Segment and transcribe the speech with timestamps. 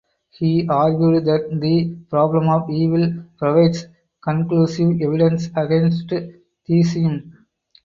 [0.31, 3.85] He argued that the problem of evil provides
[4.23, 6.11] conclusive evidence against
[6.65, 7.45] theism.